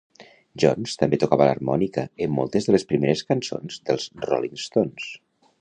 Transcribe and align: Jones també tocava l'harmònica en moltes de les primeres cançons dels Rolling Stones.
Jones 0.61 0.93
també 1.01 1.19
tocava 1.23 1.47
l'harmònica 1.49 2.07
en 2.27 2.33
moltes 2.39 2.69
de 2.71 2.75
les 2.77 2.89
primeres 2.93 3.23
cançons 3.31 3.81
dels 3.91 4.11
Rolling 4.29 4.61
Stones. 4.69 5.17